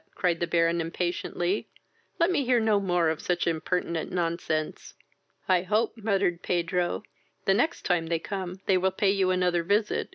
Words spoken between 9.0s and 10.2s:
you another visit.